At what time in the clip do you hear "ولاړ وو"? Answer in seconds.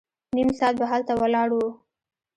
1.21-1.67